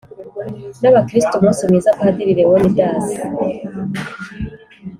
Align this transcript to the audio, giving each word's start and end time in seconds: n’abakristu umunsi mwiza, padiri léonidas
n’abakristu 0.81 1.33
umunsi 1.35 1.61
mwiza, 1.69 1.97
padiri 1.99 2.37
léonidas 2.37 3.07